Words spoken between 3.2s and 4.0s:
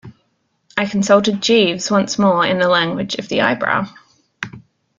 the eyebrow.